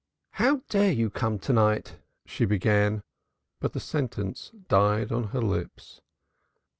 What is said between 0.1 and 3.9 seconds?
"How dare you come to night?" she began, but the